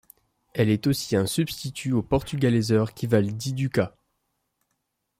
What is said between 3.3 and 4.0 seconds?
dix ducats.